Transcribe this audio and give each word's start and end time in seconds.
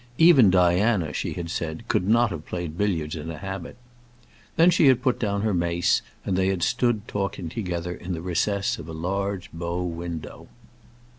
"Even 0.17 0.49
Diana," 0.49 1.13
she 1.13 1.33
had 1.33 1.51
said, 1.51 1.87
"could 1.87 2.07
not 2.09 2.31
have 2.31 2.47
played 2.47 2.75
billiards 2.75 3.15
in 3.15 3.29
a 3.29 3.37
habit." 3.37 3.77
Then 4.55 4.71
she 4.71 4.87
had 4.87 5.03
put 5.03 5.19
down 5.19 5.43
her 5.43 5.53
mace, 5.53 6.01
and 6.25 6.35
they 6.35 6.47
had 6.47 6.63
stood 6.63 7.07
talking 7.07 7.49
together 7.49 7.93
in 7.93 8.13
the 8.13 8.21
recess 8.23 8.79
of 8.79 8.87
a 8.89 8.93
large 8.93 9.51
bow 9.51 9.83
window. 9.83 10.47